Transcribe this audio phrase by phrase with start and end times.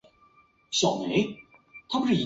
[0.71, 1.37] 克雷
[1.87, 2.15] 特维尔。